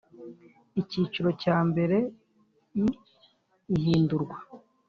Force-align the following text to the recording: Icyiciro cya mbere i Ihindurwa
Icyiciro 0.81 1.29
cya 1.41 1.57
mbere 1.69 1.97
i 2.81 2.83
Ihindurwa 3.75 4.37